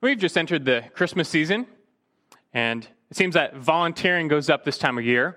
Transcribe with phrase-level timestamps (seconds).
[0.00, 1.66] We've just entered the Christmas season,
[2.54, 5.36] and it seems that volunteering goes up this time of year.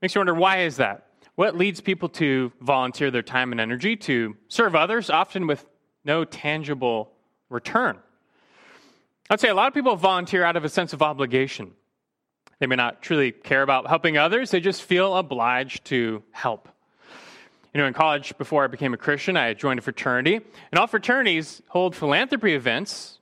[0.00, 1.06] Makes you wonder why is that?
[1.36, 5.64] What leads people to volunteer their time and energy to serve others, often with
[6.04, 7.12] no tangible
[7.50, 7.98] return?
[9.30, 11.70] I'd say a lot of people volunteer out of a sense of obligation.
[12.58, 16.68] They may not truly care about helping others, they just feel obliged to help.
[17.72, 20.88] You know, in college, before I became a Christian, I joined a fraternity, and all
[20.88, 23.20] fraternities hold philanthropy events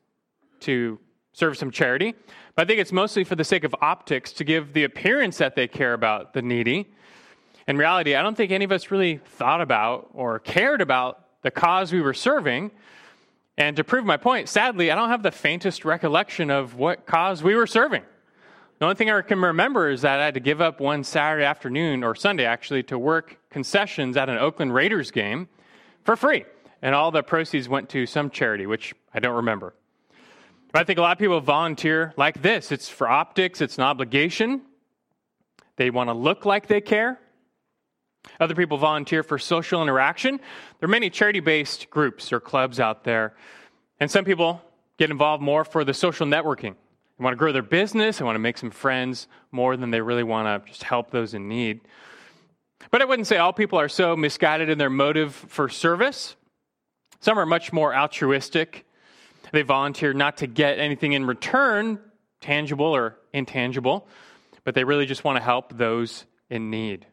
[0.63, 0.99] to
[1.33, 2.15] serve some charity.
[2.55, 5.55] But I think it's mostly for the sake of optics to give the appearance that
[5.57, 6.93] they care about the needy.
[7.69, 11.51] In reality, I don't think any of us really thought about or cared about the
[11.51, 12.71] cause we were serving.
[13.57, 17.43] And to prove my point, sadly, I don't have the faintest recollection of what cause
[17.43, 18.03] we were serving.
[18.79, 21.45] The only thing I can remember is that I had to give up one Saturday
[21.45, 25.49] afternoon, or Sunday actually, to work concessions at an Oakland Raiders game
[26.03, 26.47] for free.
[26.81, 29.75] And all the proceeds went to some charity, which I don't remember.
[30.73, 34.63] I think a lot of people volunteer like this it's for optics, it's an obligation.
[35.77, 37.19] They want to look like they care.
[38.39, 40.39] Other people volunteer for social interaction.
[40.79, 43.35] There are many charity based groups or clubs out there.
[43.99, 44.63] And some people
[44.99, 46.75] get involved more for the social networking.
[47.19, 50.01] They want to grow their business, they want to make some friends more than they
[50.01, 51.81] really want to just help those in need.
[52.91, 56.37] But I wouldn't say all people are so misguided in their motive for service.
[57.21, 58.87] Some are much more altruistic
[59.53, 61.99] they volunteer not to get anything in return,
[62.41, 64.07] tangible or intangible,
[64.65, 67.07] but they really just want to help those in need.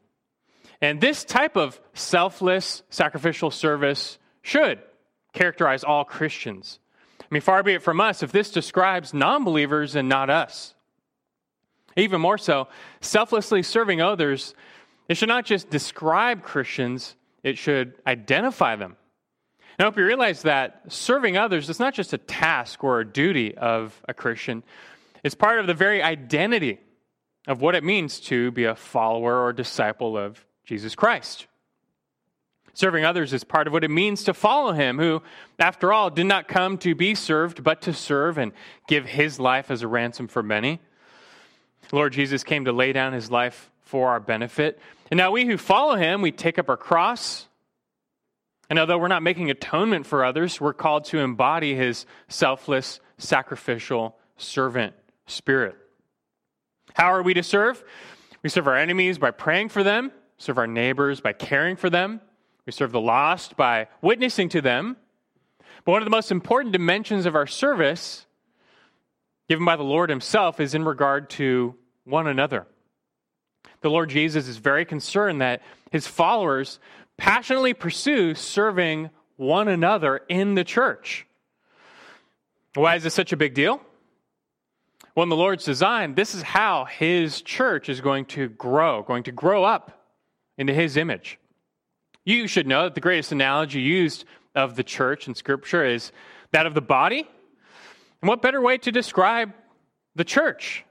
[0.82, 4.80] And this type of selfless, sacrificial service should
[5.34, 6.80] characterize all Christians.
[7.20, 10.74] I mean, far be it from us if this describes non believers and not us.
[11.96, 12.68] Even more so,
[13.02, 14.54] selflessly serving others,
[15.10, 18.98] it should not just describe Christians, it should identify them.
[19.80, 23.56] I hope you realize that serving others is not just a task or a duty
[23.56, 24.64] of a Christian,
[25.24, 26.80] it's part of the very identity
[27.48, 31.46] of what it means to be a follower or disciple of Jesus Christ.
[32.74, 35.22] Serving others is part of what it means to follow him, who,
[35.60, 38.52] after all, did not come to be served, but to serve and
[38.88, 40.80] give his life as a ransom for many.
[41.92, 44.80] Lord Jesus came to lay down his life for our benefit.
[45.10, 47.47] And now we who follow him, we take up our cross
[48.70, 54.18] and although we're not making atonement for others, we're called to embody his selfless, sacrificial,
[54.38, 54.94] servant
[55.26, 55.76] spirit.
[56.94, 57.84] How are we to serve?
[58.44, 62.22] We serve our enemies by praying for them, serve our neighbors by caring for them,
[62.68, 64.98] we serve the lost by witnessing to them.
[65.86, 68.26] But one of the most important dimensions of our service,
[69.48, 72.68] given by the Lord Himself, is in regard to one another.
[73.80, 75.62] The Lord Jesus is very concerned that
[75.92, 76.80] His followers
[77.18, 81.26] passionately pursue serving one another in the church.
[82.76, 83.82] Why is this such a big deal?
[85.16, 89.24] Well, in the Lord's design, this is how His church is going to grow, going
[89.24, 90.06] to grow up
[90.58, 91.40] into His image.
[92.24, 96.12] You should know that the greatest analogy used of the church in Scripture is
[96.52, 97.28] that of the body.
[98.22, 99.54] And what better way to describe
[100.16, 100.84] the church?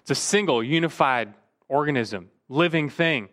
[0.00, 1.32] It's a single, unified
[1.68, 3.28] organism, living thing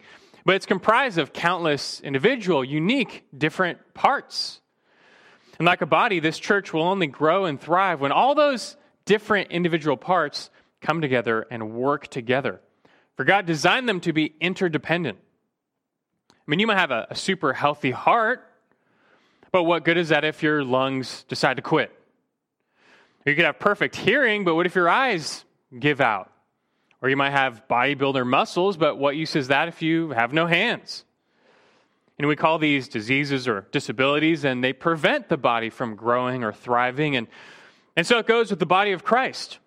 [0.46, 4.62] but it's comprised of countless individual, unique, different parts.
[5.58, 9.52] And like a body, this church will only grow and thrive when all those different
[9.52, 10.50] individual parts
[10.82, 12.62] come together and work together.
[13.18, 15.18] For God designed them to be interdependent.
[16.32, 18.46] I mean, you might have a, a super healthy heart,
[19.52, 21.92] but what good is that if your lungs decide to quit?
[23.26, 25.44] You could have perfect hearing, but what if your eyes
[25.78, 26.32] give out?
[27.02, 30.48] Or you might have bodybuilder muscles, but what use is that if you have no
[30.48, 31.06] hands?
[32.18, 36.52] And we call these diseases or disabilities, and they prevent the body from growing or
[36.52, 37.16] thriving.
[37.16, 37.28] And,
[37.96, 39.60] and so it goes with the body of Christ.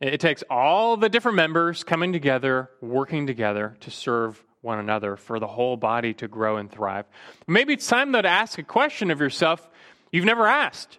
[0.00, 5.38] It takes all the different members coming together, working together to serve one another for
[5.38, 7.06] the whole body to grow and thrive.
[7.46, 9.66] Maybe it's time, though, to ask a question of yourself
[10.10, 10.98] you've never asked.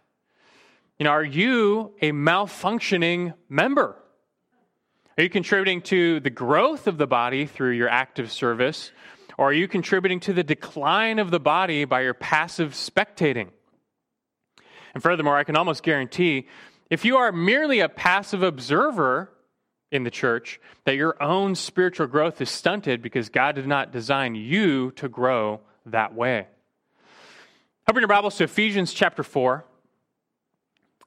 [0.98, 3.96] You know, are you a malfunctioning member?
[5.18, 8.92] Are you contributing to the growth of the body through your active service?
[9.38, 13.50] Or are you contributing to the decline of the body by your passive spectating?
[14.94, 16.48] And furthermore, I can almost guarantee
[16.90, 19.30] if you are merely a passive observer
[19.94, 24.34] in the church, that your own spiritual growth is stunted because God did not design
[24.34, 26.48] you to grow that way.
[27.88, 29.64] Open your Bibles to Ephesians chapter 4.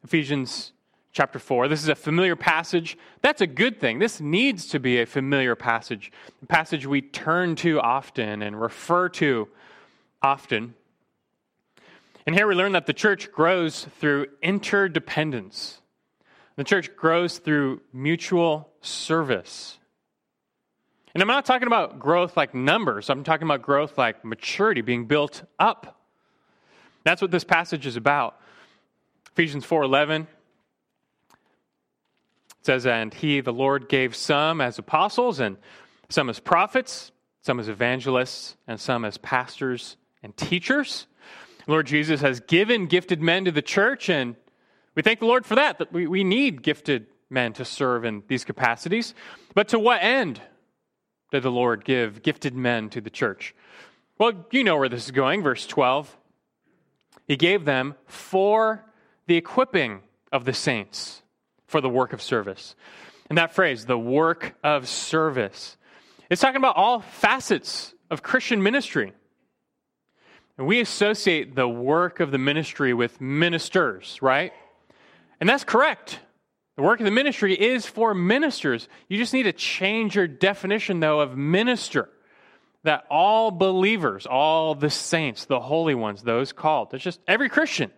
[0.05, 0.73] Ephesians
[1.17, 1.67] chapter 4.
[1.69, 2.99] This is a familiar passage.
[3.23, 3.99] That's a good thing.
[3.99, 9.09] This needs to be a familiar passage, a passage we turn to often and refer
[9.09, 9.49] to
[10.21, 10.75] often.
[12.27, 15.81] And here we learn that the church grows through interdependence.
[16.57, 19.79] The church grows through mutual service.
[21.15, 25.07] And I'm not talking about growth like numbers, I'm talking about growth like maturity, being
[25.07, 25.99] built up.
[27.05, 28.39] That's what this passage is about.
[29.33, 30.27] Ephesians 4:11
[32.67, 35.57] says and he the Lord gave some as apostles and
[36.09, 41.07] some as prophets, some as evangelists, and some as pastors and teachers.
[41.67, 44.37] Lord Jesus has given gifted men to the church, and
[44.95, 48.23] we thank the Lord for that, that we, we need gifted men to serve in
[48.29, 49.15] these capacities.
[49.55, 50.41] But to what end
[51.33, 53.55] did the Lord give gifted men to the church?
[54.19, 55.43] Well, you know where this is going.
[55.43, 56.17] Verse 12.
[57.27, 58.85] He gave them for
[59.27, 61.23] the equipping of the saints
[61.67, 62.75] for the work of service.
[63.29, 65.77] And that phrase, the work of service,
[66.31, 69.13] it's talking about all facets of Christian ministry.
[70.59, 74.53] And we associate the work of the ministry with ministers, right?
[75.41, 76.21] And that's correct.
[76.77, 78.89] The work of the ministry is for ministers.
[79.09, 82.09] You just need to change your definition, though, of minister.
[82.85, 87.91] That all believers, all the saints, the holy ones, those called, it's just every Christian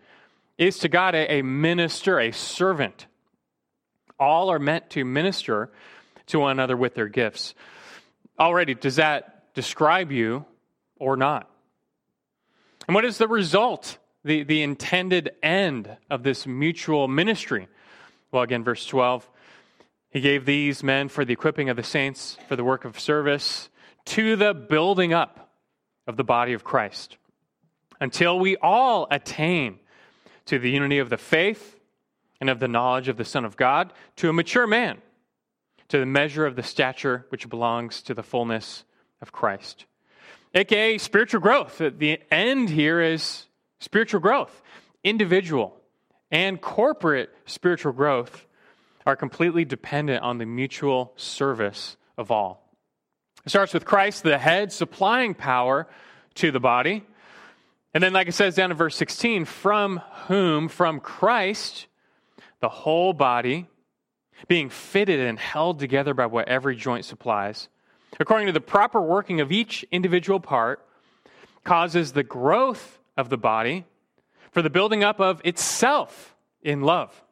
[0.56, 3.06] is to God a, a minister, a servant.
[4.19, 5.70] All are meant to minister
[6.26, 7.55] to one another with their gifts.
[8.38, 10.44] Already, does that describe you
[10.99, 11.50] or not?
[12.87, 17.69] And what is the result, the, the intended end of this mutual ministry?
[18.32, 19.29] Well, again, verse 12.
[20.11, 23.69] He gave these men for the equipping of the saints, for the work of service,
[24.06, 25.50] to the building up
[26.06, 27.19] of the body of Christ,
[28.00, 29.79] until we all attain
[30.47, 31.77] to the unity of the faith
[32.40, 34.99] and of the knowledge of the Son of God, to a mature man,
[35.88, 38.85] to the measure of the stature which belongs to the fullness
[39.20, 39.87] of Christ
[40.55, 41.79] aka spiritual growth.
[41.79, 43.46] The end here is
[43.81, 44.62] spiritual growth.
[45.05, 45.75] Individual
[46.31, 48.46] and corporate spiritual growth
[49.06, 52.69] are completely dependent on the mutual service of all.
[53.46, 55.87] It starts with Christ, the head, supplying power
[56.34, 57.05] to the body.
[57.94, 61.87] And then, like it says down in verse 16, from whom, from Christ,
[62.60, 63.66] the whole body,
[64.46, 67.69] being fitted and held together by what every joint supplies,
[68.20, 70.84] according to the proper working of each individual part,
[71.64, 73.84] causes the growth of the body
[74.50, 77.22] for the building up of itself in love.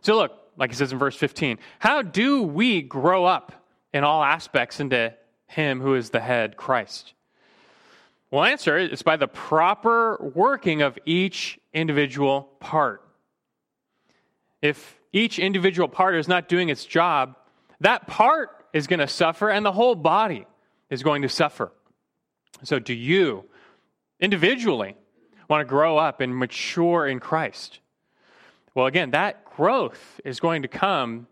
[0.00, 3.52] So, look, like it says in verse 15, how do we grow up
[3.92, 5.14] in all aspects into
[5.46, 7.14] Him who is the head, Christ?
[8.30, 13.02] Well, answer is by the proper working of each individual part.
[14.62, 17.36] If each individual part is not doing its job,
[17.80, 20.46] that part is going to suffer and the whole body
[20.90, 21.72] is going to suffer.
[22.62, 23.44] So, do you
[24.20, 24.96] individually
[25.48, 27.80] want to grow up and mature in Christ?
[28.74, 31.26] Well, again, that growth is going to come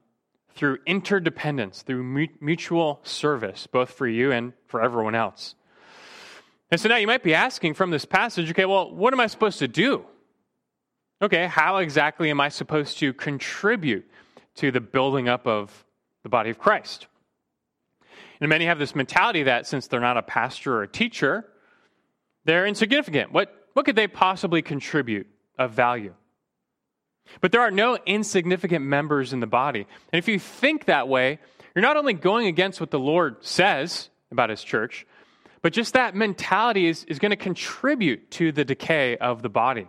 [0.55, 5.55] through interdependence, through mutual service, both for you and for everyone else.
[6.71, 9.27] And so now you might be asking from this passage, okay, well, what am I
[9.27, 10.05] supposed to do?
[11.23, 14.09] Okay, how exactly am I supposed to contribute
[14.57, 15.85] to the building up of
[16.23, 17.07] the body of Christ?
[18.41, 21.47] And many have this mentality that since they're not a pastor or a teacher,
[22.45, 23.33] they're insignificant.
[23.33, 25.27] What, what could they possibly contribute
[25.59, 26.13] of value?
[27.41, 29.87] But there are no insignificant members in the body.
[30.13, 31.39] And if you think that way,
[31.75, 35.07] you're not only going against what the Lord says about his church,
[35.63, 39.89] but just that mentality is, is going to contribute to the decay of the body.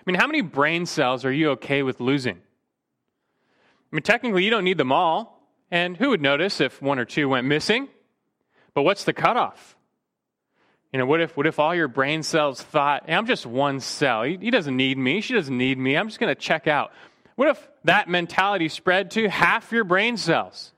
[0.00, 2.36] I mean, how many brain cells are you okay with losing?
[2.36, 5.38] I mean, technically, you don't need them all.
[5.70, 7.88] And who would notice if one or two went missing?
[8.74, 9.76] But what's the cutoff?
[10.92, 13.78] You know, what if, what if all your brain cells thought, hey, I'm just one
[13.78, 14.24] cell.
[14.24, 15.20] He, he doesn't need me.
[15.20, 15.96] She doesn't need me.
[15.96, 16.92] I'm just going to check out.
[17.36, 20.72] What if that mentality spread to half your brain cells?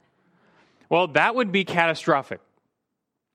[0.91, 2.41] Well, that would be catastrophic.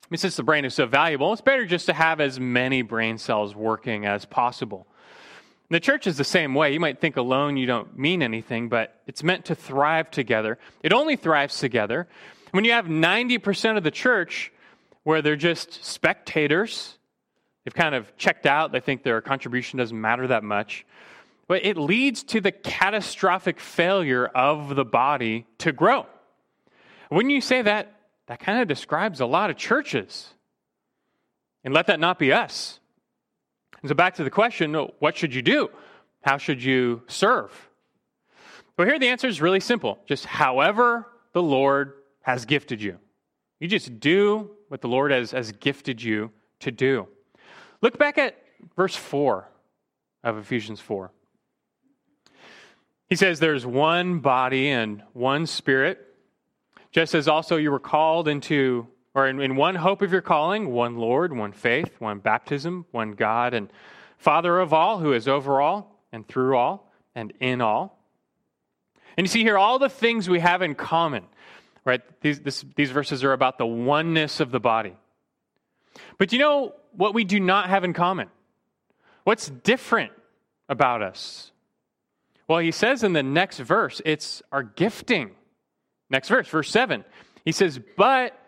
[0.04, 2.84] I mean, since the brain is so valuable, it's better just to have as many
[2.84, 4.88] brain cells working as possible.
[5.70, 6.74] And the church is the same way.
[6.74, 10.58] You might think alone you don't mean anything, but it's meant to thrive together.
[10.82, 12.08] It only thrives together.
[12.52, 14.52] When you have 90% of the church
[15.04, 16.98] where they're just spectators,
[17.66, 20.86] they've kind of checked out, they think their contribution doesn't matter that much.
[21.48, 26.06] But it leads to the catastrophic failure of the body to grow.
[27.10, 27.94] When you say that,
[28.28, 30.34] that kind of describes a lot of churches.
[31.64, 32.80] And let that not be us.
[33.82, 35.70] And so, back to the question what should you do?
[36.22, 37.52] How should you serve?
[38.78, 43.00] Well, here the answer is really simple just however the Lord has gifted you.
[43.60, 47.08] You just do what the Lord has, has gifted you to do.
[47.82, 48.38] Look back at
[48.76, 49.48] verse 4
[50.24, 51.12] of Ephesians 4.
[53.08, 56.00] He says, There's one body and one spirit,
[56.92, 60.70] just as also you were called into, or in, in one hope of your calling,
[60.70, 63.68] one Lord, one faith, one baptism, one God, and
[64.20, 67.98] Father of all, who is over all, and through all, and in all.
[69.18, 71.24] And you see here all the things we have in common,
[71.84, 72.02] right?
[72.22, 74.96] These, this, these verses are about the oneness of the body.
[76.20, 78.30] But you know what we do not have in common?
[79.24, 80.12] What's different
[80.70, 81.52] about us?
[82.48, 85.32] Well, he says in the next verse, it's our gifting.
[86.08, 87.04] Next verse, verse 7.
[87.46, 88.40] He says, But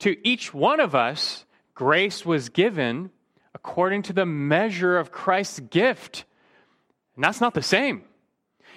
[0.00, 3.10] to each one of us, grace was given
[3.54, 6.24] according to the measure of Christ's gift.
[7.14, 8.02] And that's not the same.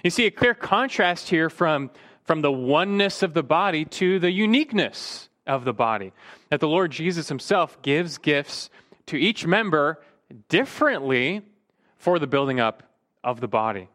[0.02, 1.90] You see a clear contrast here from,
[2.24, 6.12] from the oneness of the body to the uniqueness of the body.
[6.48, 8.70] That the Lord Jesus himself gives gifts
[9.06, 10.00] to each member
[10.48, 11.42] differently
[11.96, 12.82] for the building up
[13.22, 13.88] of the body.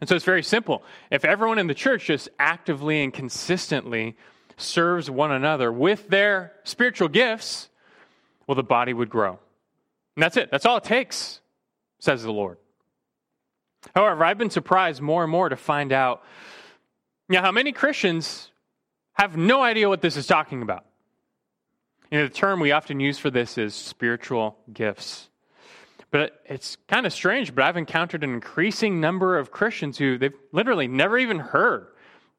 [0.00, 0.82] And so it's very simple.
[1.10, 4.16] If everyone in the church just actively and consistently
[4.60, 7.68] serves one another with their spiritual gifts,
[8.46, 9.38] well, the body would grow.
[10.16, 10.50] And that's it.
[10.50, 11.40] That's all it takes,
[11.98, 12.58] says the Lord.
[13.94, 16.22] However, I've been surprised more and more to find out
[17.28, 18.50] you know, how many Christians
[19.14, 20.84] have no idea what this is talking about.
[22.10, 25.28] You know, the term we often use for this is spiritual gifts.
[26.10, 30.34] But it's kind of strange, but I've encountered an increasing number of Christians who they've
[30.50, 31.86] literally never even heard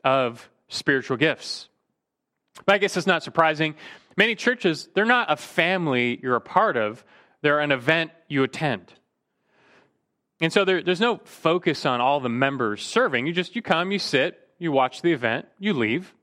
[0.03, 1.69] of spiritual gifts.
[2.65, 3.75] But I guess it's not surprising.
[4.17, 7.03] Many churches, they're not a family you're a part of,
[7.41, 8.93] they're an event you attend.
[10.39, 13.27] And so there, there's no focus on all the members serving.
[13.27, 16.13] You just you come, you sit, you watch the event, you leave.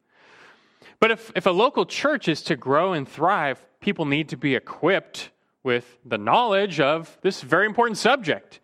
[1.00, 4.57] But if, if a local church is to grow and thrive, people need to be
[4.57, 5.30] equipped
[5.62, 8.61] with the knowledge of this very important subject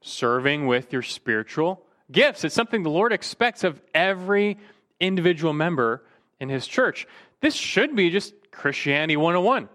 [0.00, 2.44] serving with your spiritual gifts.
[2.44, 4.58] It's something the Lord expects of every
[5.00, 6.02] individual member
[6.40, 7.06] in his church.
[7.40, 9.68] This should be just Christianity 101.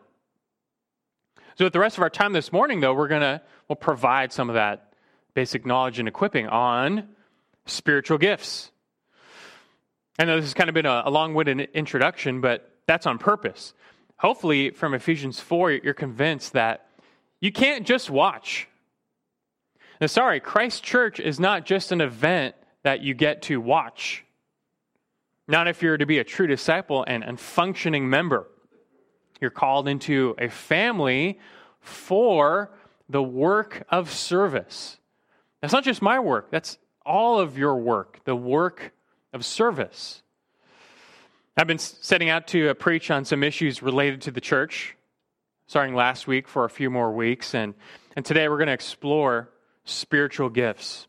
[1.56, 4.34] So, with the rest of our time this morning, though, we're going to we'll provide
[4.34, 4.94] some of that
[5.34, 7.10] basic knowledge and equipping on
[7.66, 8.72] spiritual gifts.
[10.18, 13.18] I know this has kind of been a, a long winded introduction, but that's on
[13.18, 13.74] purpose
[14.24, 16.88] hopefully from Ephesians 4, you're convinced that
[17.42, 18.70] you can't just watch.
[20.00, 24.24] Now, sorry, Christ Church is not just an event that you get to watch.
[25.48, 28.48] Not if you're to be a true disciple and, and functioning member.
[29.42, 31.40] You're called into a family
[31.82, 32.72] for
[33.10, 34.98] the work of service.
[35.62, 38.94] That's not just my work, that's all of your work, the work
[39.34, 40.22] of service.
[41.56, 44.96] I've been setting out to uh, preach on some issues related to the church,
[45.68, 47.54] starting last week for a few more weeks.
[47.54, 47.76] And,
[48.16, 49.50] and today we're going to explore
[49.84, 51.08] spiritual gifts.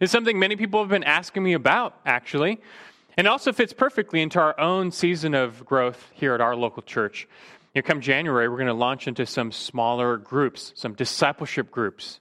[0.00, 2.60] It's something many people have been asking me about, actually.
[3.16, 6.82] And it also fits perfectly into our own season of growth here at our local
[6.82, 7.28] church.
[7.74, 12.20] You know, come January, we're going to launch into some smaller groups, some discipleship groups.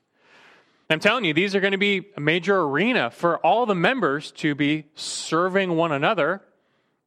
[0.90, 4.32] I'm telling you, these are going to be a major arena for all the members
[4.34, 6.42] to be serving one another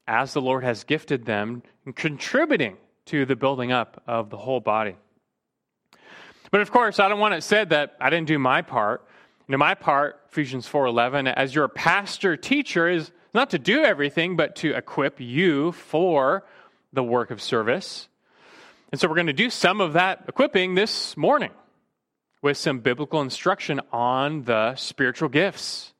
[0.06, 4.60] as the Lord has gifted them and contributing to the building up of the whole
[4.60, 4.96] body.
[6.50, 9.06] But of course, I don't want it said that I didn't do my part.
[9.46, 14.36] You know, my part, Ephesians 4:11, as your pastor teacher is not to do everything,
[14.36, 16.44] but to equip you for
[16.92, 18.08] the work of service.
[18.92, 21.50] And so we're going to do some of that equipping this morning
[22.42, 25.92] with some biblical instruction on the spiritual gifts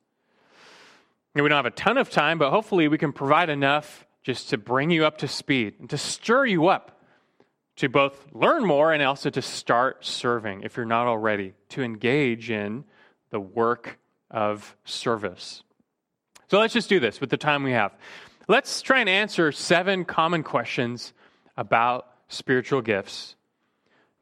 [1.35, 4.49] And we don't have a ton of time, but hopefully we can provide enough just
[4.49, 6.97] to bring you up to speed and to stir you up
[7.75, 12.49] to both learn more and also to start serving if you're not already, to engage
[12.49, 12.85] in
[13.31, 13.99] the work
[14.31, 15.61] of service.
[16.47, 17.93] So let's just do this with the time we have.
[18.47, 21.13] Let's try and answer seven common questions
[21.57, 23.35] about spiritual gifts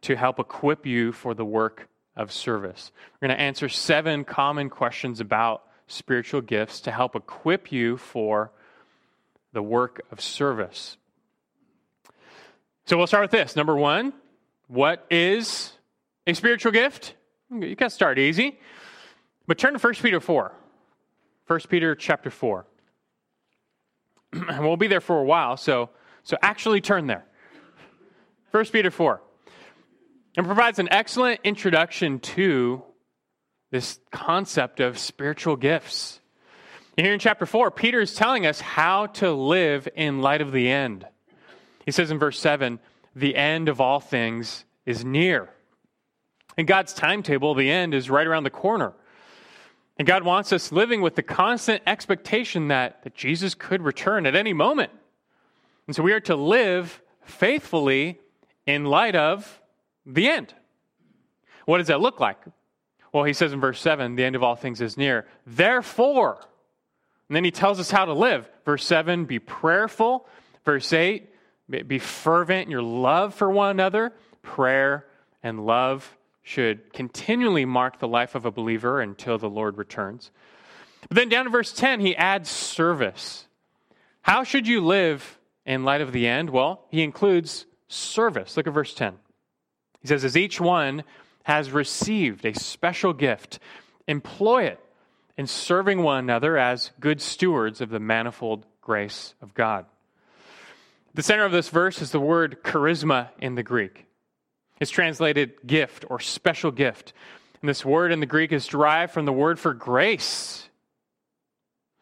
[0.01, 2.92] to help equip you for the work of service.
[3.13, 8.51] We're going to answer seven common questions about spiritual gifts to help equip you for
[9.51, 10.98] the work of service.
[12.86, 13.56] So we'll start with this.
[13.56, 14.13] Number one,
[14.68, 15.74] what is
[16.25, 17.15] a spiritual gift?
[17.51, 18.60] You can start easy.
[19.48, 20.51] But turn to 1 Peter 4.
[21.48, 22.66] 1 Peter chapter 4.
[24.34, 25.90] and we'll be there for a while, so,
[26.24, 27.26] so actually turn there.
[28.52, 29.22] 1 Peter 4.
[30.38, 32.84] And provides an excellent introduction to
[33.72, 36.20] this concept of spiritual gifts.
[36.96, 40.70] Here in chapter 4, Peter is telling us how to live in light of the
[40.70, 41.06] end.
[41.86, 42.80] He says in verse 7
[43.16, 45.50] the end of all things is near.
[46.58, 48.94] And God's timetable, the end, is right around the corner.
[49.98, 54.36] And God wants us living with the constant expectation that, that Jesus could return at
[54.36, 54.92] any moment.
[55.88, 58.20] And so we are to live faithfully
[58.66, 59.62] in light of
[60.06, 60.54] the end.
[61.66, 62.38] What does that look like?
[63.12, 65.28] Well, he says in verse 7 the end of all things is near.
[65.46, 66.40] Therefore,
[67.30, 68.50] and then he tells us how to live.
[68.66, 70.28] Verse 7 be prayerful.
[70.66, 71.30] Verse 8
[71.88, 74.12] be fervent in your love for one another.
[74.42, 75.06] Prayer
[75.42, 80.30] and love should continually mark the life of a believer until the Lord returns.
[81.08, 83.48] But then down to verse 10, he adds service.
[84.22, 86.50] How should you live in light of the end?
[86.50, 88.58] Well, he includes service.
[88.58, 89.16] Look at verse 10.
[90.02, 91.04] He says, As each one
[91.44, 93.60] has received a special gift,
[94.08, 94.80] employ it
[95.38, 99.86] in serving one another as good stewards of the manifold grace of God.
[101.14, 104.06] The center of this verse is the word charisma in the Greek.
[104.80, 107.13] It's translated gift or special gift.
[107.62, 110.68] And this word in the Greek is derived from the word for grace.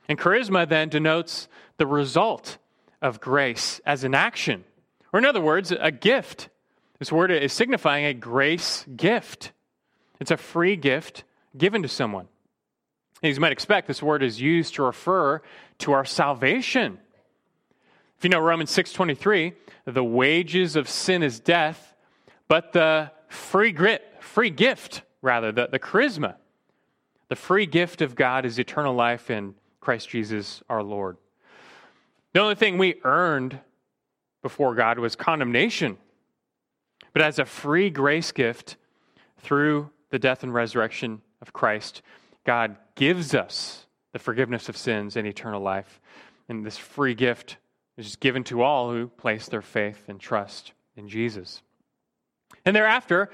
[0.07, 1.47] And charisma then denotes
[1.77, 2.57] the result
[3.01, 4.63] of grace as an action,
[5.13, 6.49] or in other words, a gift.
[6.99, 9.51] This word is signifying a grace gift.
[10.19, 11.23] It's a free gift
[11.57, 12.27] given to someone.
[13.23, 15.41] As you might expect, this word is used to refer
[15.79, 16.99] to our salvation.
[18.17, 19.53] If you know Romans 6:23,
[19.85, 21.90] the wages of sin is death,
[22.51, 26.35] but the free grit, free gift, rather, the, the charisma,
[27.29, 31.15] the free gift of God is eternal life in Christ Jesus our Lord.
[32.33, 33.57] The only thing we earned
[34.41, 35.97] before God was condemnation.
[37.13, 38.75] But as a free grace gift
[39.37, 42.01] through the death and resurrection of Christ,
[42.45, 46.01] God gives us the forgiveness of sins and eternal life.
[46.49, 47.55] And this free gift
[47.95, 51.61] is given to all who place their faith and trust in Jesus.
[52.65, 53.29] And thereafter,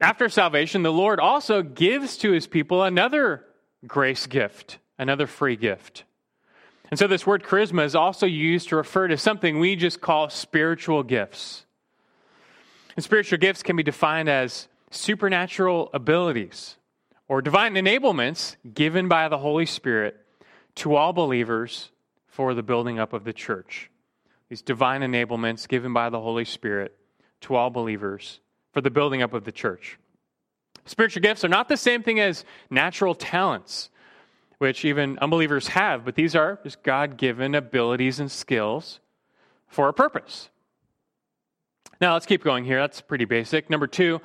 [0.00, 3.44] after salvation, the Lord also gives to his people another
[3.86, 6.04] grace gift, another free gift.
[6.90, 10.28] And so this word charisma is also used to refer to something we just call
[10.28, 11.64] spiritual gifts.
[12.94, 16.76] And spiritual gifts can be defined as supernatural abilities
[17.28, 20.16] or divine enablements given by the Holy Spirit
[20.76, 21.90] to all believers
[22.26, 23.90] for the building up of the church.
[24.48, 26.96] These divine enablements given by the Holy Spirit
[27.42, 28.40] to all believers
[28.76, 29.98] for the building up of the church.
[30.84, 33.88] Spiritual gifts are not the same thing as natural talents,
[34.58, 39.00] which even unbelievers have, but these are just God given abilities and skills
[39.66, 40.50] for a purpose.
[42.02, 42.78] Now, let's keep going here.
[42.78, 43.70] That's pretty basic.
[43.70, 44.20] Number two,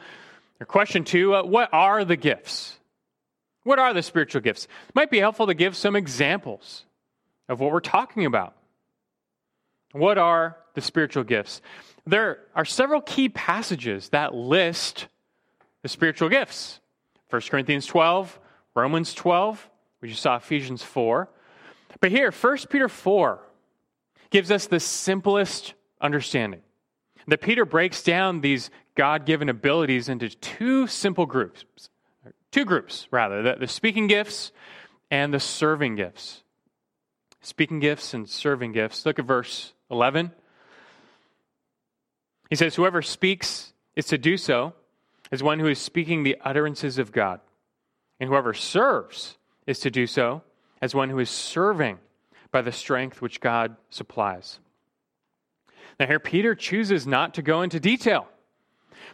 [0.59, 2.77] or question two, uh, what are the gifts?
[3.63, 4.65] What are the spiritual gifts?
[4.89, 6.83] It might be helpful to give some examples
[7.47, 8.53] of what we're talking about.
[9.93, 11.61] What are the spiritual gifts?
[12.05, 15.07] There are several key passages that list
[15.83, 16.79] the spiritual gifts
[17.29, 18.39] 1 Corinthians 12,
[18.75, 19.69] Romans 12,
[20.01, 21.29] we just saw Ephesians 4.
[22.01, 23.39] But here, 1 Peter 4
[24.29, 26.61] gives us the simplest understanding.
[27.27, 31.65] That Peter breaks down these God given abilities into two simple groups
[32.51, 34.51] two groups, rather the, the speaking gifts
[35.09, 36.43] and the serving gifts.
[37.41, 39.05] Speaking gifts and serving gifts.
[39.05, 40.31] Look at verse 11.
[42.51, 44.73] He says, Whoever speaks is to do so
[45.31, 47.39] as one who is speaking the utterances of God.
[48.19, 50.43] And whoever serves is to do so
[50.81, 51.97] as one who is serving
[52.51, 54.59] by the strength which God supplies.
[55.97, 58.27] Now, here Peter chooses not to go into detail.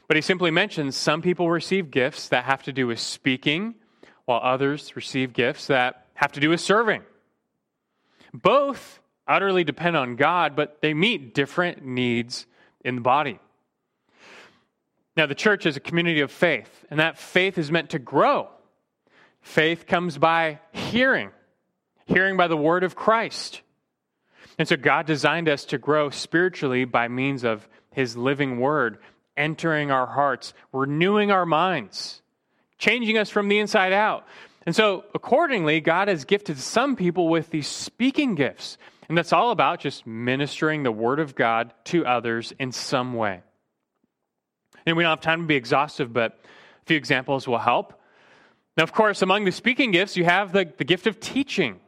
[0.08, 3.76] But he simply mentions some people receive gifts that have to do with speaking,
[4.26, 7.04] while others receive gifts that have to do with serving.
[8.34, 12.48] Both utterly depend on God, but they meet different needs
[12.88, 13.40] in the body.
[15.18, 18.50] Now, the church is a community of faith, and that faith is meant to grow.
[19.42, 21.32] Faith comes by hearing,
[22.06, 23.62] hearing by the word of Christ.
[24.58, 29.00] And so, God designed us to grow spiritually by means of His living word
[29.36, 32.22] entering our hearts, renewing our minds,
[32.78, 34.26] changing us from the inside out.
[34.66, 38.78] And so, accordingly, God has gifted some people with these speaking gifts.
[39.10, 43.42] And that's all about just ministering the Word of God to others in some way.
[44.86, 48.00] And we don't have time to be exhaustive, but a few examples will help.
[48.76, 51.80] Now, of course, among the speaking gifts, you have the, the gift of teaching.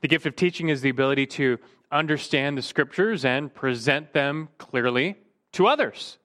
[0.00, 1.58] The gift of teaching is the ability to
[1.90, 5.16] understand the scriptures and present them clearly
[5.52, 6.18] to others.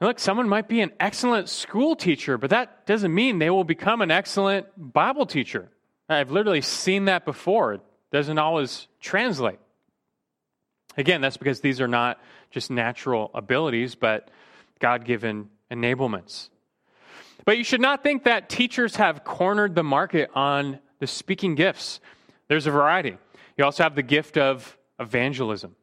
[0.00, 3.64] Now look, someone might be an excellent school teacher, but that doesn't mean they will
[3.64, 5.68] become an excellent Bible teacher.
[6.08, 7.80] I've literally seen that before.
[8.12, 9.58] Doesn't always translate.
[10.96, 12.20] Again, that's because these are not
[12.50, 14.30] just natural abilities, but
[14.78, 16.50] God given enablements.
[17.44, 22.00] But you should not think that teachers have cornered the market on the speaking gifts.
[22.48, 23.16] There's a variety.
[23.56, 25.74] You also have the gift of evangelism.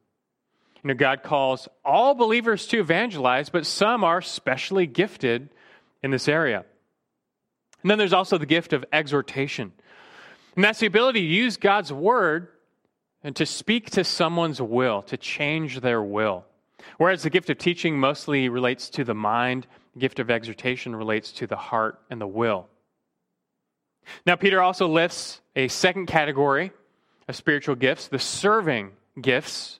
[0.82, 5.50] You know, God calls all believers to evangelize, but some are specially gifted
[6.02, 6.64] in this area.
[7.82, 9.72] And then there's also the gift of exhortation.
[10.54, 12.48] And that's the ability to use God's word
[13.22, 16.44] and to speak to someone's will, to change their will.
[16.96, 21.32] Whereas the gift of teaching mostly relates to the mind, the gift of exhortation relates
[21.32, 22.68] to the heart and the will.
[24.26, 26.72] Now, Peter also lists a second category
[27.28, 29.78] of spiritual gifts, the serving gifts.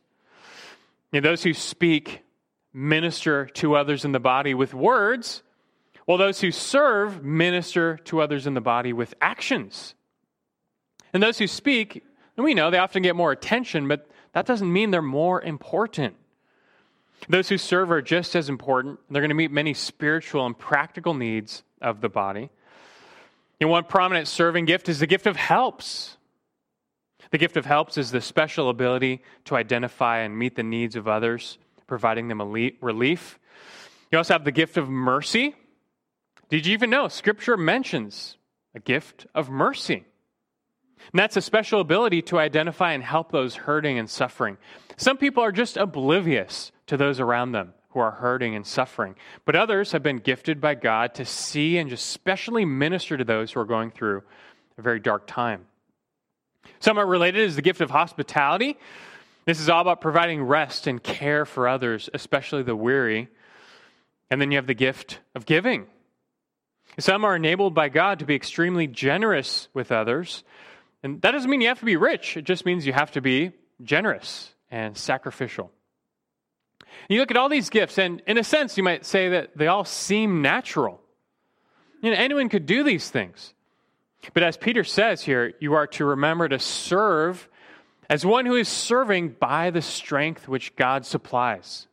[1.12, 2.22] You know, those who speak
[2.72, 5.42] minister to others in the body with words,
[6.04, 9.94] while those who serve minister to others in the body with actions.
[11.12, 12.04] And those who speak,
[12.36, 16.16] we know they often get more attention, but that doesn't mean they're more important.
[17.28, 18.98] Those who serve are just as important.
[19.10, 22.50] They're going to meet many spiritual and practical needs of the body.
[23.60, 26.16] And one prominent serving gift is the gift of helps.
[27.30, 31.06] The gift of helps is the special ability to identify and meet the needs of
[31.06, 33.38] others, providing them relief.
[34.10, 35.54] You also have the gift of mercy.
[36.48, 38.36] Did you even know Scripture mentions
[38.74, 40.04] a gift of mercy?
[41.12, 44.58] And that's a special ability to identify and help those hurting and suffering.
[44.96, 49.56] Some people are just oblivious to those around them who are hurting and suffering, but
[49.56, 53.60] others have been gifted by God to see and just specially minister to those who
[53.60, 54.22] are going through
[54.78, 55.66] a very dark time.
[56.78, 58.78] Somewhat related is the gift of hospitality.
[59.44, 63.28] This is all about providing rest and care for others, especially the weary.
[64.30, 65.86] And then you have the gift of giving.
[66.98, 70.44] Some are enabled by God to be extremely generous with others.
[71.02, 73.20] And that doesn't mean you have to be rich, it just means you have to
[73.20, 75.70] be generous and sacrificial.
[76.80, 79.56] And you look at all these gifts, and in a sense, you might say that
[79.56, 81.00] they all seem natural.
[82.02, 83.54] You know, anyone could do these things.
[84.34, 87.48] But as Peter says here, you are to remember to serve
[88.08, 91.86] as one who is serving by the strength which God supplies.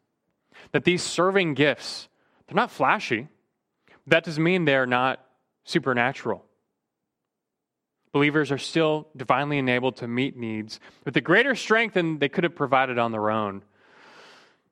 [0.71, 2.09] That these serving gifts,
[2.47, 3.27] they're not flashy.
[4.07, 5.23] That doesn't mean they're not
[5.63, 6.43] supernatural.
[8.13, 12.43] Believers are still divinely enabled to meet needs with a greater strength than they could
[12.43, 13.63] have provided on their own.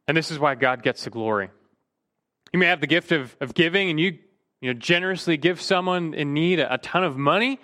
[0.08, 1.50] And this is why God gets the glory.
[2.54, 4.19] You may have the gift of, of giving, and you
[4.62, 7.60] you know, generously give someone in need a, a ton of money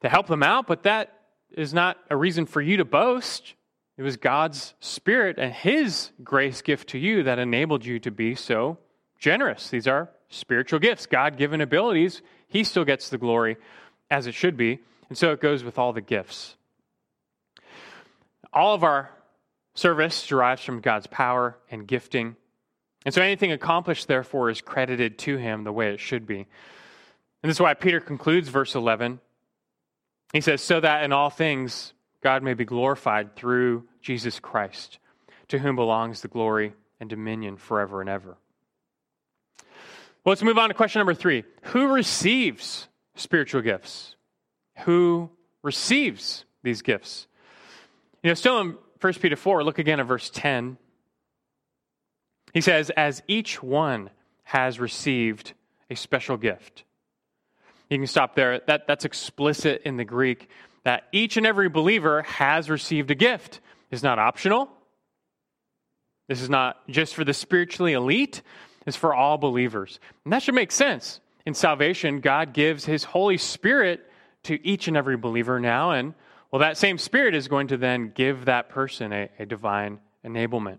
[0.00, 1.12] to help them out, but that
[1.56, 3.54] is not a reason for you to boast.
[3.96, 8.34] It was God's Spirit and His grace gift to you that enabled you to be
[8.34, 8.78] so
[9.18, 9.70] generous.
[9.70, 12.22] These are spiritual gifts, God given abilities.
[12.48, 13.56] He still gets the glory
[14.10, 14.80] as it should be.
[15.14, 16.56] And so it goes with all the gifts.
[18.52, 19.10] All of our
[19.76, 22.34] service derives from God's power and gifting.
[23.04, 26.38] And so anything accomplished, therefore, is credited to him the way it should be.
[26.38, 26.46] And
[27.42, 29.20] this is why Peter concludes verse 11.
[30.32, 34.98] He says, So that in all things God may be glorified through Jesus Christ,
[35.46, 38.36] to whom belongs the glory and dominion forever and ever.
[40.24, 44.13] Well, let's move on to question number three Who receives spiritual gifts?
[44.80, 45.30] Who
[45.62, 47.26] receives these gifts?
[48.22, 50.78] You know, still in 1 Peter 4, look again at verse 10.
[52.52, 54.10] He says, as each one
[54.44, 55.52] has received
[55.90, 56.84] a special gift.
[57.90, 58.60] You can stop there.
[58.66, 60.48] That, that's explicit in the Greek
[60.84, 63.60] that each and every believer has received a gift.
[63.90, 64.68] It's not optional.
[66.28, 68.42] This is not just for the spiritually elite,
[68.86, 69.98] it's for all believers.
[70.24, 71.20] And that should make sense.
[71.46, 74.10] In salvation, God gives his Holy Spirit
[74.44, 76.14] to each and every believer now, and
[76.50, 80.78] well, that same Spirit is going to then give that person a, a divine enablement.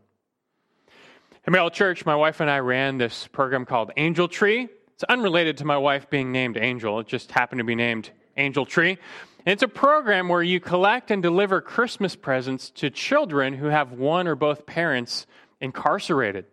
[1.46, 4.70] At Merrill Church, my wife and I ran this program called Angel Tree.
[4.94, 8.66] It's unrelated to my wife being named Angel, it just happened to be named Angel
[8.66, 8.98] Tree.
[9.46, 13.92] And it's a program where you collect and deliver Christmas presents to children who have
[13.92, 15.28] one or both parents
[15.62, 16.46] incarcerated.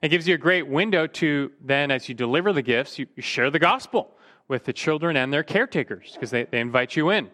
[0.00, 3.22] It gives you a great window to then, as you deliver the gifts, you, you
[3.22, 4.16] share the gospel
[4.52, 7.28] with the children and their caretakers because they, they invite you in.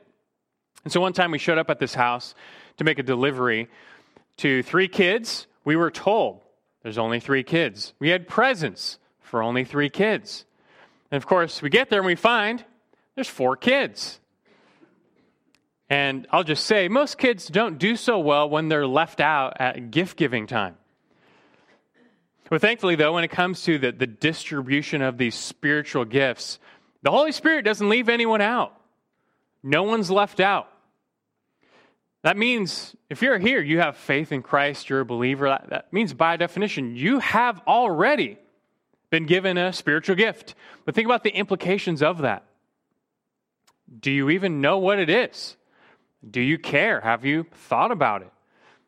[0.84, 2.34] And so one time we showed up at this house
[2.76, 3.68] to make a delivery
[4.38, 5.48] to three kids.
[5.64, 6.40] We were told
[6.82, 7.92] there's only three kids.
[7.98, 10.46] We had presents for only three kids.
[11.10, 12.64] And of course, we get there and we find
[13.16, 14.20] there's four kids.
[15.90, 19.90] And I'll just say, most kids don't do so well when they're left out at
[19.90, 20.76] gift giving time.
[22.48, 26.58] But thankfully, though, when it comes to the, the distribution of these spiritual gifts,
[27.02, 28.74] the Holy Spirit doesn't leave anyone out.
[29.62, 30.68] No one's left out.
[32.22, 35.48] That means if you're here, you have faith in Christ, you're a believer.
[35.48, 38.38] That, that means by definition, you have already
[39.10, 40.54] been given a spiritual gift.
[40.84, 42.44] But think about the implications of that.
[44.00, 45.56] Do you even know what it is?
[46.28, 47.00] Do you care?
[47.00, 48.32] Have you thought about it?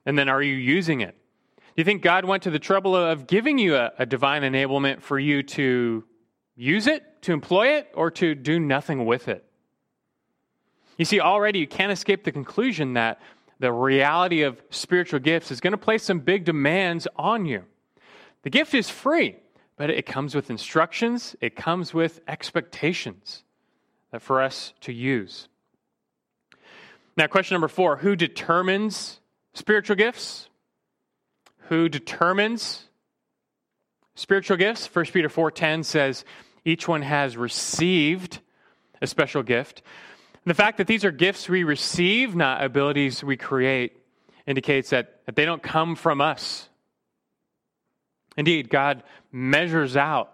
[0.05, 1.14] And then are you using it?
[1.57, 5.01] Do you think God went to the trouble of giving you a, a divine enablement
[5.03, 6.05] for you to
[6.61, 9.44] use it, to employ it, or to do nothing with it?
[10.99, 13.20] You see, already you can't escape the conclusion that
[13.59, 17.64] the reality of spiritual gifts is going to place some big demands on you.
[18.42, 19.37] The gift is free,
[19.77, 23.44] but it comes with instructions, it comes with expectations
[24.18, 25.49] for us to use.
[27.16, 29.20] Now, question number four who determines
[29.55, 30.49] spiritual gifts?
[31.68, 32.85] Who determines
[34.14, 34.87] spiritual gifts?
[34.92, 36.25] 1 Peter 4:10 says
[36.64, 38.40] each one has received
[39.01, 39.83] a special gift.
[40.44, 43.96] And the fact that these are gifts we receive, not abilities we create,
[44.46, 46.68] indicates that, that they don't come from us.
[48.37, 50.33] Indeed, God measures out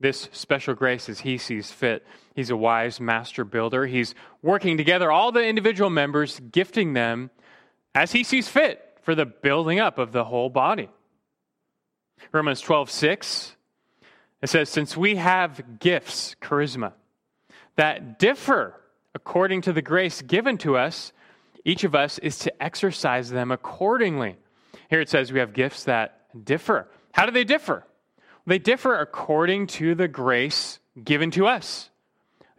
[0.00, 2.06] this special grace as He sees fit.
[2.34, 3.86] He's a wise master builder.
[3.86, 7.30] He's working together all the individual members, gifting them
[7.94, 10.88] as He sees fit for the building up of the whole body.
[12.32, 13.55] Romans 12, 6,
[14.42, 16.92] it says, Since we have gifts, charisma,
[17.76, 18.80] that differ
[19.14, 21.12] according to the grace given to us,
[21.64, 24.36] each of us is to exercise them accordingly.
[24.88, 26.88] Here it says we have gifts that differ.
[27.12, 27.84] How do they differ?
[28.46, 31.90] They differ according to the grace given to us.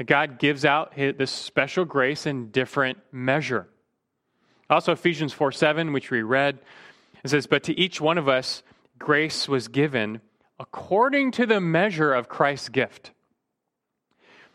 [0.06, 3.68] God gives out this special grace in different measure.
[4.70, 6.60] Also, Ephesians 4 7, which we read,
[7.24, 8.62] it says, But to each one of us,
[9.00, 10.22] grace was given
[10.60, 13.12] according to the measure of Christ's gift.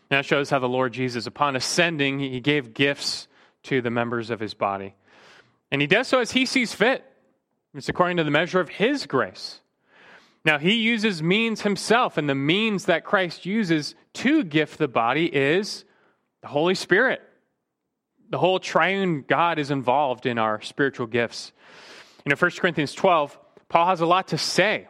[0.09, 3.27] That shows how the Lord Jesus, upon ascending, he gave gifts
[3.63, 4.95] to the members of his body.
[5.71, 7.03] And he does so as he sees fit.
[7.73, 9.59] It's according to the measure of his grace.
[10.45, 15.25] Now, he uses means himself, and the means that Christ uses to gift the body
[15.25, 15.85] is
[16.41, 17.21] the Holy Spirit.
[18.29, 21.53] The whole triune God is involved in our spiritual gifts.
[22.25, 23.39] You know, 1 Corinthians 12,
[23.69, 24.87] Paul has a lot to say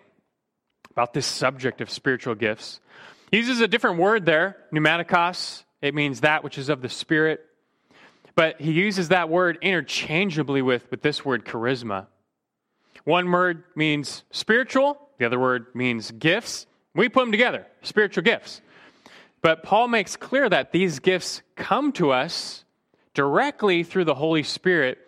[0.94, 2.80] about this subject of spiritual gifts.
[3.32, 5.64] He uses a different word there, pneumatikos.
[5.82, 7.46] It means that which is of the Spirit.
[8.36, 12.08] But he uses that word interchangeably with, with this word, charisma.
[13.04, 16.66] One word means spiritual, the other word means gifts.
[16.96, 18.62] We put them together, spiritual gifts.
[19.42, 22.64] But Paul makes clear that these gifts come to us
[23.14, 25.00] directly through the Holy Spirit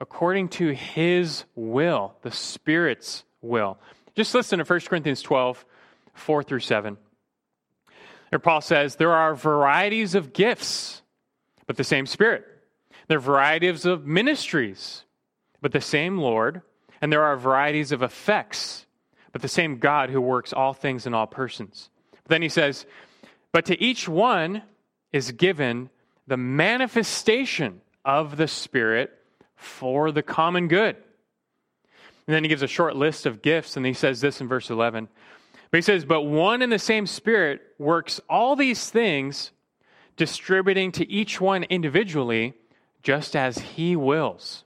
[0.00, 3.78] according to his will, the Spirit's will.
[4.14, 5.64] Just listen to 1 Corinthians 12,
[6.14, 6.96] 4 through 7.
[8.30, 11.02] There, Paul says, There are varieties of gifts,
[11.66, 12.46] but the same Spirit.
[13.08, 15.04] There are varieties of ministries,
[15.60, 16.62] but the same Lord.
[17.00, 18.86] And there are varieties of effects,
[19.32, 21.90] but the same God who works all things in all persons.
[22.10, 22.86] But then he says,
[23.50, 24.62] But to each one
[25.12, 25.90] is given
[26.26, 29.10] the manifestation of the Spirit
[29.56, 30.96] for the common good.
[32.26, 34.70] And then he gives a short list of gifts, and he says this in verse
[34.70, 35.08] 11
[35.72, 39.52] but he says, But one and the same Spirit works all these things,
[40.16, 42.52] distributing to each one individually,
[43.02, 44.64] just as he wills.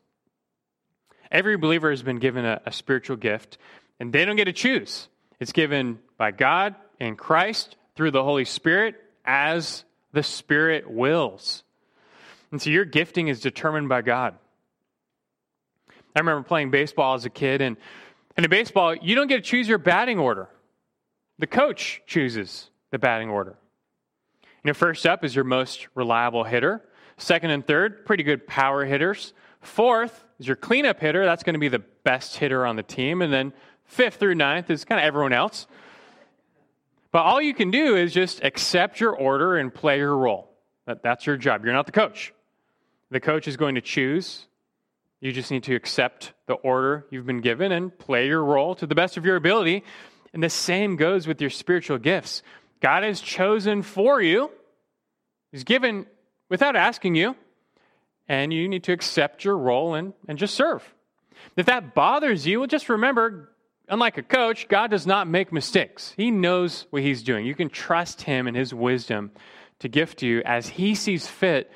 [1.30, 3.56] Every believer has been given a, a spiritual gift,
[4.00, 5.08] and they don't get to choose.
[5.38, 11.62] It's given by God and Christ through the Holy Spirit as the Spirit wills.
[12.50, 14.34] And so your gifting is determined by God.
[16.16, 17.76] I remember playing baseball as a kid, and,
[18.36, 20.48] and in baseball, you don't get to choose your batting order.
[21.38, 23.58] The coach chooses the batting order.
[24.42, 26.82] You know, first up is your most reliable hitter.
[27.18, 29.34] Second and third, pretty good power hitters.
[29.60, 31.26] Fourth is your cleanup hitter.
[31.26, 33.20] That's going to be the best hitter on the team.
[33.20, 33.52] And then
[33.84, 35.66] fifth through ninth is kind of everyone else.
[37.12, 40.50] But all you can do is just accept your order and play your role.
[40.86, 41.64] That, that's your job.
[41.64, 42.32] You're not the coach.
[43.10, 44.46] The coach is going to choose.
[45.20, 48.86] You just need to accept the order you've been given and play your role to
[48.86, 49.82] the best of your ability.
[50.32, 52.42] And the same goes with your spiritual gifts.
[52.80, 54.50] God has chosen for you,
[55.52, 56.06] He's given
[56.50, 57.34] without asking you,
[58.28, 60.82] and you need to accept your role and, and just serve.
[61.56, 63.50] If that bothers you, well, just remember
[63.88, 66.12] unlike a coach, God does not make mistakes.
[66.16, 67.46] He knows what He's doing.
[67.46, 69.30] You can trust Him and His wisdom
[69.78, 71.70] to gift you as He sees fit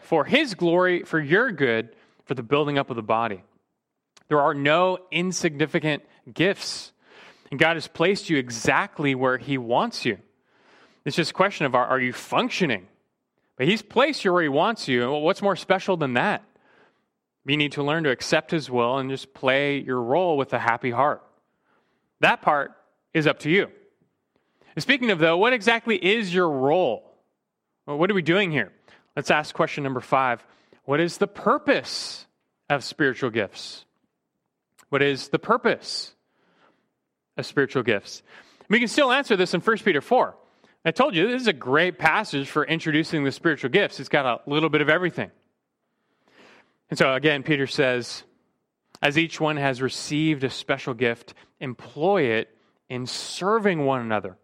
[0.00, 1.94] for His glory, for your good,
[2.28, 3.42] for the building up of the body.
[4.28, 6.92] There are no insignificant gifts
[7.50, 10.18] and God has placed you exactly where He wants you.
[11.04, 12.88] It's just a question of are, are you functioning?
[13.56, 15.00] But He's placed you where He wants you.
[15.00, 16.44] Well, what's more special than that?
[17.46, 20.58] You need to learn to accept His will and just play your role with a
[20.58, 21.22] happy heart.
[22.20, 22.72] That part
[23.14, 23.68] is up to you.
[24.76, 27.16] Speaking of, though, what exactly is your role?
[27.86, 28.70] Well, what are we doing here?
[29.16, 30.44] Let's ask question number five
[30.88, 32.26] What is the purpose
[32.70, 33.84] of spiritual gifts?
[34.88, 36.14] What is the purpose
[37.36, 38.22] of spiritual gifts?
[38.70, 40.34] We can still answer this in 1 Peter 4.
[40.86, 44.00] I told you this is a great passage for introducing the spiritual gifts.
[44.00, 45.30] It's got a little bit of everything.
[46.88, 48.22] And so, again, Peter says,
[49.02, 52.48] as each one has received a special gift, employ it
[52.88, 54.38] in serving one another.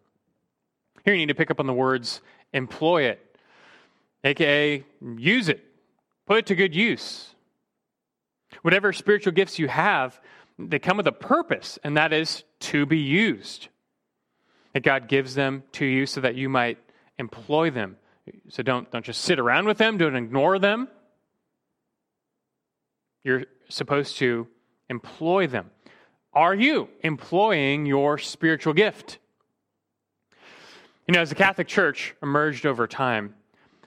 [1.07, 2.20] Here you need to pick up on the words
[2.52, 3.38] employ it,
[4.24, 5.73] aka use it,
[6.26, 7.34] put it to good use.
[8.62, 10.20] Whatever spiritual gifts you have,
[10.58, 13.68] they come with a purpose, and that is to be used.
[14.72, 16.78] That God gives them to you so that you might
[17.18, 17.96] employ them.
[18.48, 20.88] So don't, don't just sit around with them, don't ignore them.
[23.22, 24.46] You're supposed to
[24.88, 25.70] employ them.
[26.32, 29.18] Are you employing your spiritual gift?
[31.06, 33.34] You know, as the Catholic Church emerged over time,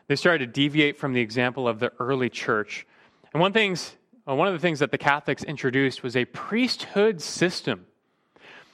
[0.08, 2.88] they started to deviate from the example of the early church.
[3.34, 7.86] And one, things, one of the things that the Catholics introduced was a priesthood system.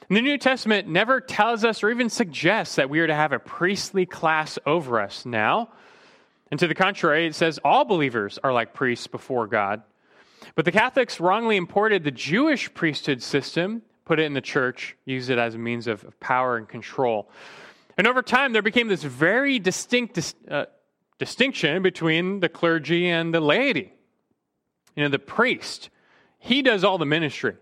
[0.10, 3.32] And the New Testament never tells us or even suggests that we are to have
[3.32, 5.70] a priestly class over us now.
[6.52, 9.82] And to the contrary, it says all believers are like priests before God.
[10.56, 15.30] But the Catholics wrongly imported the Jewish priesthood system, put it in the church, used
[15.30, 17.30] it as a means of power and control.
[17.98, 20.66] And over time, there became this very distinct uh,
[21.20, 23.94] distinction between the clergy and the laity.
[24.96, 25.90] You know, the priest,
[26.40, 27.56] he does all the ministry.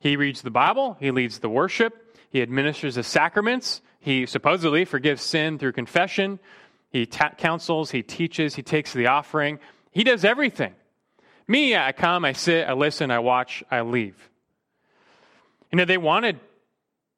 [0.00, 5.22] He reads the Bible, he leads the worship, he administers the sacraments, he supposedly forgives
[5.22, 6.38] sin through confession,
[6.90, 9.58] he ta- counsels, he teaches, he takes the offering.
[9.90, 10.74] He does everything.
[11.48, 14.30] Me, I come, I sit, I listen, I watch, I leave.
[15.70, 16.40] You know, they wanted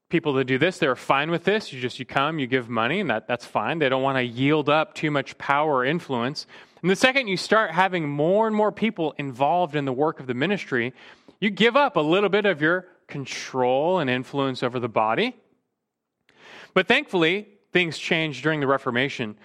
[0.08, 0.78] people that do this.
[0.78, 1.72] they're fine with this.
[1.72, 3.78] You just you come, you give money, and that, that's fine.
[3.78, 6.46] They don't want to yield up too much power or influence.
[6.80, 10.26] And the second you start having more and more people involved in the work of
[10.26, 10.94] the ministry,
[11.40, 15.36] you give up a little bit of your control and influence over the body.
[16.74, 19.36] But thankfully, things changed during the Reformation,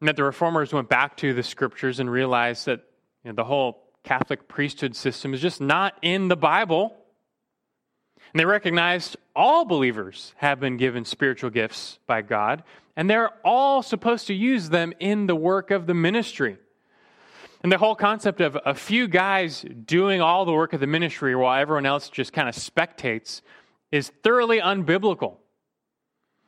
[0.00, 2.84] and that the reformers went back to the scriptures and realized that
[3.24, 6.94] you know, the whole Catholic priesthood system is just not in the Bible.
[8.32, 12.64] And they recognized all believers have been given spiritual gifts by God,
[12.96, 16.58] and they're all supposed to use them in the work of the ministry.
[17.62, 21.36] And the whole concept of a few guys doing all the work of the ministry
[21.36, 23.40] while everyone else just kind of spectates
[23.92, 25.36] is thoroughly unbiblical.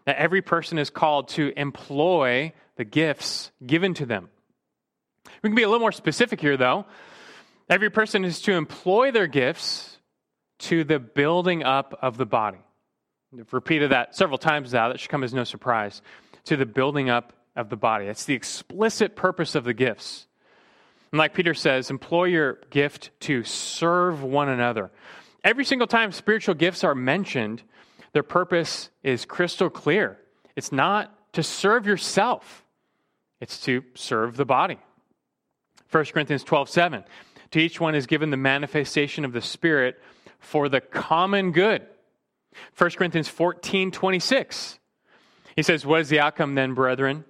[0.06, 4.30] That every person is called to employ the gifts given to them.
[5.42, 6.86] We can be a little more specific here, though.
[7.68, 9.98] Every person is to employ their gifts
[10.60, 12.58] to the building up of the body.
[13.38, 14.88] I've repeated that several times now.
[14.88, 16.02] That should come as no surprise.
[16.46, 18.06] To the building up of the body.
[18.06, 20.26] That's the explicit purpose of the gifts.
[21.12, 24.90] And like Peter says, employ your gift to serve one another.
[25.44, 27.62] Every single time spiritual gifts are mentioned,
[28.12, 30.18] their purpose is crystal clear.
[30.56, 32.64] It's not to serve yourself,
[33.40, 34.78] it's to serve the body.
[35.90, 37.04] 1 Corinthians 12 7.
[37.52, 40.00] To each one is given the manifestation of the Spirit
[40.38, 41.86] for the common good.
[42.76, 44.78] 1 Corinthians 14 26.
[45.56, 47.24] He says, What is the outcome then, brethren?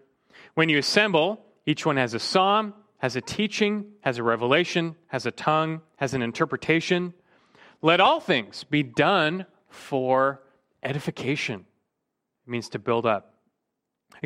[0.54, 5.26] When you assemble, each one has a psalm, has a teaching, has a revelation, has
[5.26, 7.14] a tongue, has an interpretation.
[7.82, 10.42] Let all things be done for
[10.82, 11.64] edification.
[12.46, 13.34] It means to build up.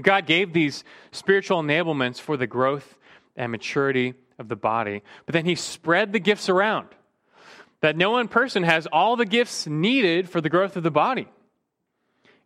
[0.03, 2.99] God gave these spiritual enablements for the growth
[3.37, 5.03] and maturity of the body.
[5.27, 6.89] But then he spread the gifts around
[7.85, 11.29] that no one person has all the gifts needed for the growth of the body.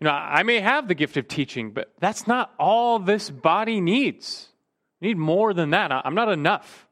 [0.00, 3.80] You know, I may have the gift of teaching, but that's not all this body
[3.80, 4.48] needs.
[5.00, 5.92] Need more than that.
[5.92, 6.88] I'm not enough.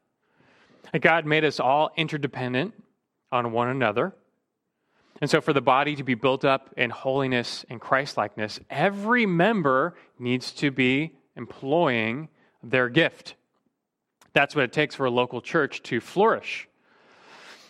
[0.97, 2.73] God made us all interdependent
[3.33, 4.13] on one another.
[5.19, 9.93] And so, for the body to be built up in holiness and Christlikeness, every member
[10.19, 12.29] needs to be employing
[12.63, 13.35] their gift.
[14.31, 16.69] That's what it takes for a local church to flourish.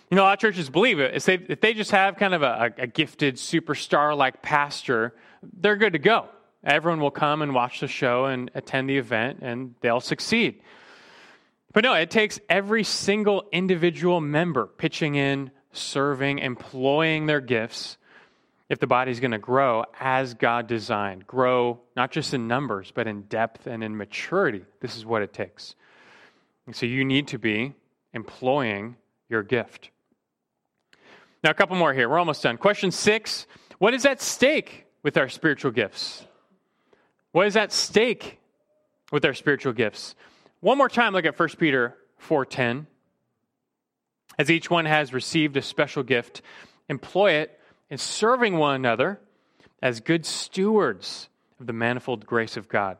[0.10, 1.16] You know, a lot of churches believe it.
[1.16, 5.14] If they, if they just have kind of a, a gifted superstar like pastor,
[5.60, 6.28] they're good to go.
[6.64, 10.62] Everyone will come and watch the show and attend the event, and they'll succeed.
[11.74, 17.98] But no, it takes every single individual member pitching in, serving, employing their gifts
[18.70, 21.28] if the body's going to grow as God designed.
[21.28, 24.66] Grow not just in numbers, but in depth and in maturity.
[24.80, 25.76] This is what it takes.
[26.66, 27.76] And so you need to be
[28.14, 28.96] employing
[29.30, 29.92] your gift.
[31.44, 32.10] Now, a couple more here.
[32.10, 32.58] We're almost done.
[32.58, 36.26] Question six What is at stake with our spiritual gifts?
[37.32, 38.40] What is at stake
[39.12, 40.16] with our spiritual gifts?
[40.60, 42.88] One more time, look at 1 Peter 4:10.
[44.40, 46.42] As each one has received a special gift,
[46.90, 47.60] employ it
[47.90, 49.20] in serving one another
[49.82, 51.30] as good stewards
[51.60, 52.98] of the manifold grace of God.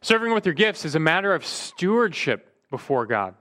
[0.00, 3.34] Serving with your gifts is a matter of stewardship before God.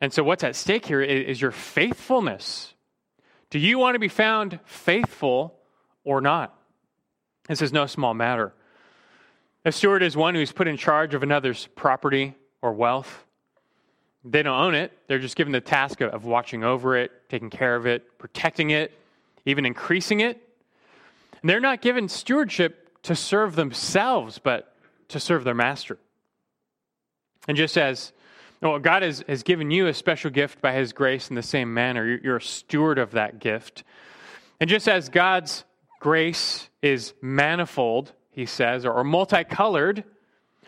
[0.00, 2.74] And so, what's at stake here is your faithfulness.
[3.50, 5.58] Do you want to be found faithful
[6.04, 6.54] or not?
[7.48, 8.52] This is no small matter.
[9.64, 13.24] A steward is one who's put in charge of another's property or wealth.
[14.24, 17.76] They don't own it, they're just given the task of watching over it, taking care
[17.76, 18.92] of it, protecting it,
[19.44, 20.40] even increasing it.
[21.40, 24.74] And they're not given stewardship to serve themselves, but
[25.08, 25.98] to serve their master.
[27.46, 28.12] And just as
[28.62, 31.72] well, God has, has given you a special gift by his grace in the same
[31.72, 33.84] manner, you're, a steward of that gift.
[34.60, 35.64] And just as God's
[36.00, 40.04] grace is manifold, he says, or, or multicolored,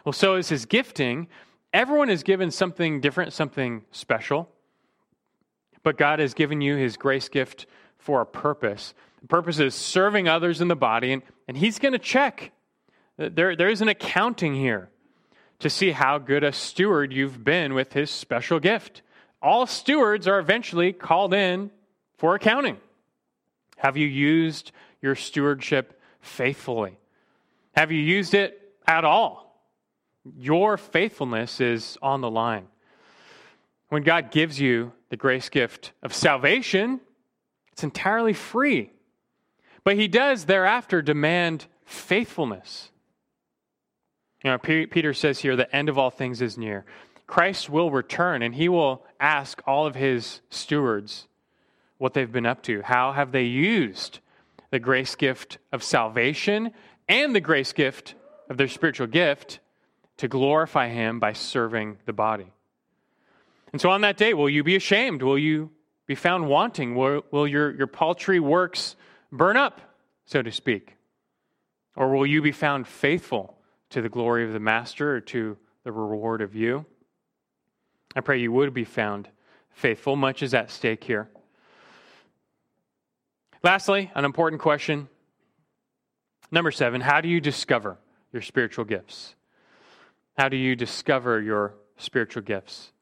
[0.05, 1.29] well, so is his gifting.
[1.73, 4.49] Everyone is given something different, something special.
[5.83, 7.67] But God has given you his grace gift
[7.99, 8.95] for a purpose.
[9.23, 12.53] The purpose is serving others in the body, and, and he's going to check.
[13.17, 14.91] There, there is an accounting here
[15.61, 19.03] to see how good a steward you've been with his special gift.
[19.43, 21.71] All stewards are eventually called in
[22.17, 22.79] for accounting.
[23.79, 26.99] Have you used your stewardship faithfully?
[27.73, 29.63] Have you used it at all?
[30.37, 32.67] Your faithfulness is on the line.
[33.89, 37.01] When God gives you the grace gift of salvation,
[37.73, 38.91] it's entirely free.
[39.85, 42.91] But He does thereafter demand faithfulness.
[44.45, 46.85] You know, Peter says here, the end of all things is near.
[47.27, 51.27] Christ will return and he will ask all of his stewards
[51.99, 52.83] what they've been up to.
[52.83, 54.21] How have they used
[54.71, 56.73] the grace gift of salvation
[57.09, 58.15] and the grace gift
[58.49, 59.59] of their spiritual gift
[60.19, 62.53] to glorify him by serving the body?
[63.73, 65.23] And so on that day, will you be ashamed?
[65.23, 65.71] Will you
[66.07, 66.95] be found wanting?
[66.95, 68.97] Will, will your, your paltry works
[69.33, 69.81] burn up,
[70.25, 70.97] so to speak?
[71.95, 73.58] Or will you be found faithful?
[73.91, 76.85] To the glory of the Master or to the reward of you.
[78.15, 79.29] I pray you would be found
[79.71, 80.17] faithful.
[80.17, 81.29] Much is at stake here.
[83.63, 85.09] Lastly, an important question.
[86.51, 87.99] Number seven, how do you discover
[88.33, 89.35] your spiritual gifts?
[90.37, 92.93] How do you discover your spiritual gifts?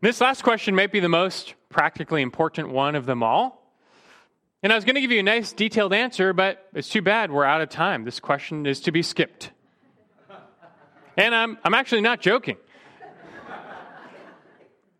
[0.00, 3.74] This last question might be the most practically important one of them all.
[4.62, 7.30] And I was going to give you a nice detailed answer, but it's too bad
[7.30, 8.04] we're out of time.
[8.04, 9.50] This question is to be skipped.
[11.18, 12.56] And I'm, I'm actually not joking.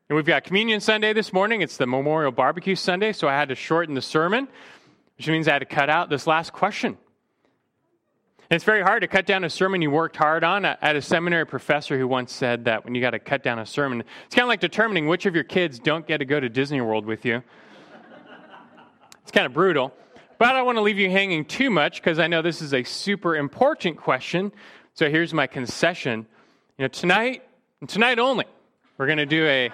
[0.08, 1.62] and we've got Communion Sunday this morning.
[1.62, 4.48] It's the Memorial Barbecue Sunday, so I had to shorten the sermon,
[5.16, 6.98] which means I had to cut out this last question.
[8.50, 10.64] And it's very hard to cut down a sermon you worked hard on.
[10.64, 13.60] I had a seminary professor who once said that when you got to cut down
[13.60, 16.40] a sermon, it's kind of like determining which of your kids don't get to go
[16.40, 17.44] to Disney World with you.
[19.22, 19.94] it's kind of brutal.
[20.36, 22.74] But I don't want to leave you hanging too much because I know this is
[22.74, 24.50] a super important question
[24.98, 26.26] so here's my concession.
[26.76, 27.44] You know, tonight,
[27.86, 28.46] tonight only,
[28.96, 29.70] we're going to do a,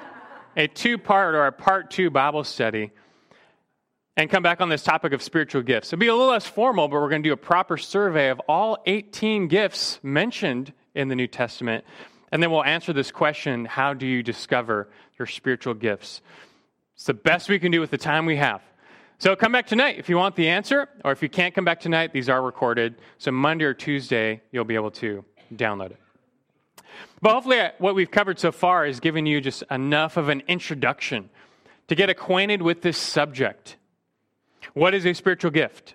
[0.55, 2.91] a two part or a part two Bible study
[4.19, 5.89] and come back on this topic of spiritual gifts.
[5.89, 8.39] It'll be a little less formal, but we're going to do a proper survey of
[8.41, 11.87] all 18 gifts mentioned in the New Testament.
[12.31, 16.21] And then we'll answer this question how do you discover your spiritual gifts?
[16.97, 18.61] It's the best we can do with the time we have.
[19.19, 21.81] So come back tonight if you want the answer, or if you can't come back
[21.81, 22.97] tonight, these are recorded.
[23.19, 25.99] So Monday or Tuesday, you'll be able to download it.
[27.23, 30.43] But hopefully, uh, what we've covered so far has given you just enough of an
[30.49, 31.31] introduction
[31.89, 33.77] to get acquainted with this subject.
[34.75, 35.95] What is a spiritual gift?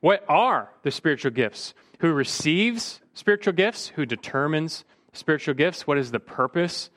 [0.00, 1.72] What are the spiritual gifts?
[2.00, 3.88] Who receives spiritual gifts?
[3.88, 5.86] Who determines spiritual gifts?
[5.86, 6.90] What is the purpose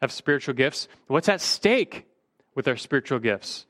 [0.00, 0.88] of spiritual gifts?
[1.06, 2.06] What's at stake
[2.54, 3.66] with our spiritual gifts?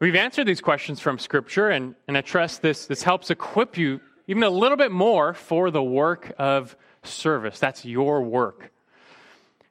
[0.00, 4.00] We've answered these questions from Scripture, and, and I trust this, this helps equip you
[4.26, 7.58] even a little bit more for the work of service.
[7.60, 8.72] That's your work.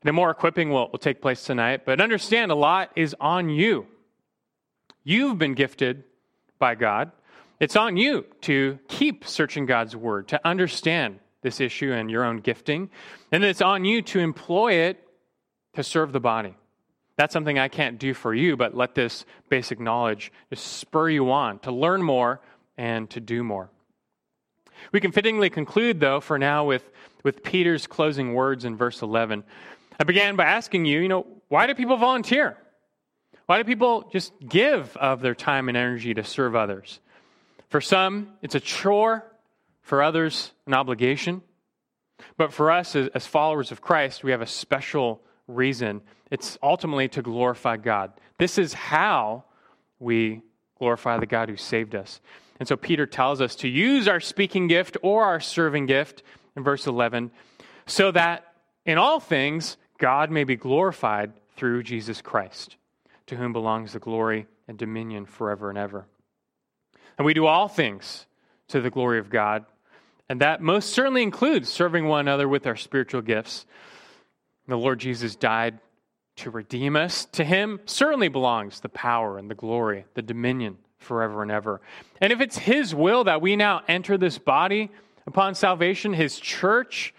[0.04, 3.86] And more equipping will, will take place tonight, but understand a lot is on you.
[5.04, 6.04] You've been gifted
[6.58, 7.12] by God.
[7.60, 12.38] It's on you to keep searching God's word, to understand this issue and your own
[12.38, 12.90] gifting.
[13.32, 15.06] And it's on you to employ it
[15.74, 16.56] to serve the body.
[17.16, 21.32] That's something I can't do for you, but let this basic knowledge just spur you
[21.32, 22.41] on to learn more
[22.78, 23.70] and to do more.
[24.91, 26.89] We can fittingly conclude, though, for now with,
[27.24, 29.43] with Peter's closing words in verse 11.
[29.99, 32.57] I began by asking you, you know, why do people volunteer?
[33.45, 36.99] Why do people just give of their time and energy to serve others?
[37.70, 39.24] For some, it's a chore.
[39.82, 41.41] for others, an obligation.
[42.38, 46.02] But for us, as followers of Christ, we have a special reason.
[46.32, 48.14] It's ultimately to glorify God.
[48.38, 49.44] This is how
[50.00, 50.41] we
[50.80, 52.20] glorify the God who saved us.
[52.60, 56.24] And so Peter tells us to use our speaking gift or our serving gift
[56.56, 57.32] in verse 11
[57.86, 58.54] so that
[58.86, 62.78] in all things God may be glorified through Jesus Christ,
[63.28, 66.06] to whom belongs the glory and dominion forever and ever.
[67.18, 68.26] And we do all things
[68.70, 69.66] to the glory of God,
[70.30, 73.66] and that most certainly includes serving one another with our spiritual gifts.
[74.68, 75.80] The Lord Jesus died
[76.38, 77.26] to redeem us.
[77.34, 81.82] To him certainly belongs the power and the glory, the dominion forever and ever.
[82.22, 84.89] And if it's his will that we now enter this body
[85.28, 87.14] upon salvation, his church,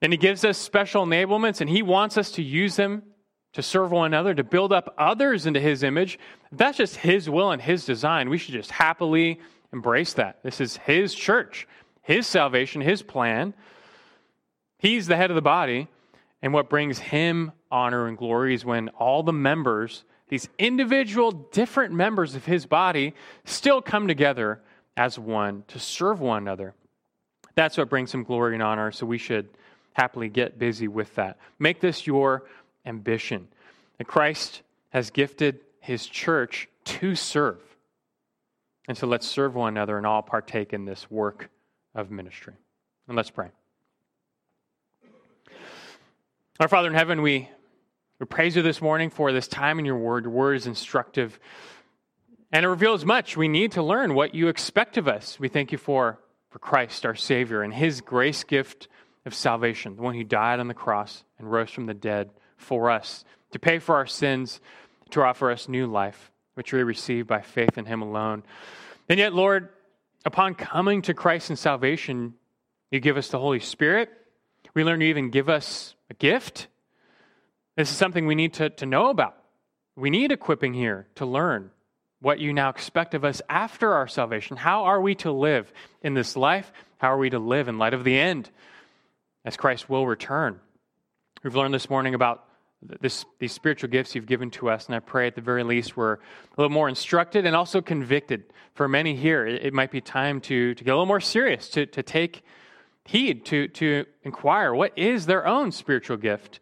[0.00, 3.02] and he gives us special enablements and he wants us to use them
[3.52, 6.18] to serve one another, to build up others into his image,
[6.52, 8.30] that's just his will and his design.
[8.30, 9.40] We should just happily
[9.72, 10.42] embrace that.
[10.42, 11.68] This is his church,
[12.02, 13.54] his salvation, his plan.
[14.78, 15.88] He's the head of the body.
[16.42, 21.94] And what brings him honor and glory is when all the members, these individual different
[21.94, 23.14] members of his body,
[23.44, 24.60] still come together
[24.96, 26.74] as one to serve one another.
[27.54, 28.90] That's what brings him glory and honor.
[28.90, 29.48] So we should
[29.92, 31.38] happily get busy with that.
[31.58, 32.44] Make this your
[32.84, 33.48] ambition.
[33.98, 37.60] And Christ has gifted his church to serve.
[38.88, 41.50] And so let's serve one another and all partake in this work
[41.94, 42.54] of ministry.
[43.06, 43.50] And let's pray.
[46.60, 47.48] Our Father in heaven, we,
[48.20, 50.24] we praise you this morning for this time in your word.
[50.24, 51.40] Your word is instructive.
[52.52, 53.38] And it reveals much.
[53.38, 55.40] We need to learn what you expect of us.
[55.40, 58.88] We thank you for, for Christ, our Savior, and his grace gift
[59.24, 62.28] of salvation, the one who died on the cross and rose from the dead
[62.58, 64.60] for us, to pay for our sins,
[65.10, 68.42] to offer us new life, which we receive by faith in him alone.
[69.08, 69.70] And yet, Lord,
[70.26, 72.34] upon coming to Christ and salvation,
[72.90, 74.10] you give us the Holy Spirit.
[74.74, 76.68] We learn you even give us a gift.
[77.76, 79.36] This is something we need to, to know about.
[79.96, 81.70] We need equipping here to learn
[82.20, 84.56] what you now expect of us after our salvation.
[84.56, 85.70] How are we to live
[86.02, 86.72] in this life?
[86.98, 88.50] How are we to live in light of the end
[89.44, 90.60] as Christ will return?
[91.42, 92.44] We've learned this morning about
[93.00, 95.96] this, these spiritual gifts you've given to us, and I pray at the very least
[95.96, 96.18] we're a
[96.56, 98.44] little more instructed and also convicted.
[98.74, 101.68] For many here, it, it might be time to, to get a little more serious,
[101.70, 102.44] to, to take
[103.04, 106.60] heed, to, to inquire what is their own spiritual gift,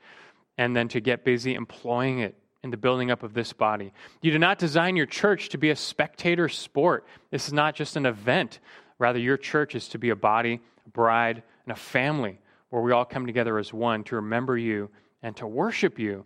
[0.57, 3.93] and then to get busy employing it in the building up of this body.
[4.20, 7.07] You do not design your church to be a spectator sport.
[7.30, 8.59] This is not just an event.
[8.99, 12.38] Rather, your church is to be a body, a bride, and a family
[12.68, 14.91] where we all come together as one to remember you
[15.22, 16.24] and to worship you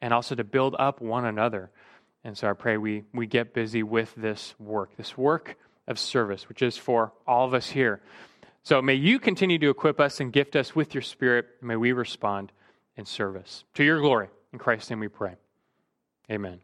[0.00, 1.70] and also to build up one another.
[2.24, 5.56] And so I pray we, we get busy with this work, this work
[5.86, 8.00] of service, which is for all of us here.
[8.64, 11.46] So may you continue to equip us and gift us with your spirit.
[11.60, 12.50] May we respond
[12.96, 13.64] in service.
[13.74, 14.28] To your glory.
[14.52, 15.34] In Christ's name we pray.
[16.30, 16.60] Amen.